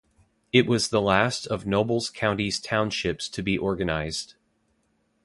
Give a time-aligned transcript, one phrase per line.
[0.51, 4.33] It was the last of Nobles County's townships to be organized.